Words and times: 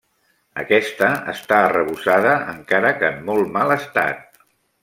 Aquesta 0.61 1.09
està 1.33 1.59
arrebossada, 1.67 2.33
encara 2.57 2.95
que 3.03 3.15
en 3.15 3.23
molt 3.31 3.55
mal 3.59 3.79
estat. 3.81 4.45